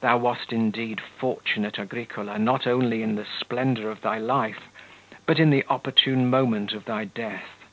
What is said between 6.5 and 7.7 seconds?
of thy death.